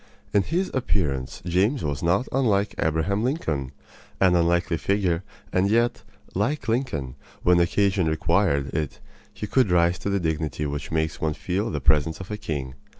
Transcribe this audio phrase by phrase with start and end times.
[0.33, 3.71] In his appearance James was not unlike Abraham Lincoln
[4.19, 5.21] an unkingly figure;
[5.53, 6.01] and yet,
[6.33, 8.99] like Lincoln, when occasion required it
[9.31, 12.73] he could rise to the dignity which makes one feel the presence of a king.